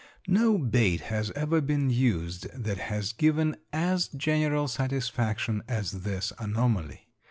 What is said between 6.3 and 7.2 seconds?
anomaly.